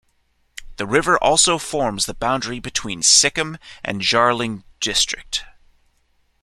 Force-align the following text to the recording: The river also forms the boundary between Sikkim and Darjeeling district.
The 0.77 0.87
river 0.87 1.15
also 1.19 1.59
forms 1.59 2.07
the 2.07 2.15
boundary 2.15 2.59
between 2.59 3.03
Sikkim 3.03 3.59
and 3.85 4.01
Darjeeling 4.01 4.63
district. 4.79 5.43